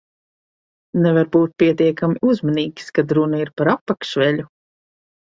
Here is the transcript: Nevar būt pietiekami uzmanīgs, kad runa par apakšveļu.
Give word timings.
Nevar 1.01 1.27
būt 1.35 1.51
pietiekami 1.63 2.17
uzmanīgs, 2.31 2.87
kad 2.95 3.13
runa 3.17 3.43
par 3.61 3.69
apakšveļu. 3.75 4.47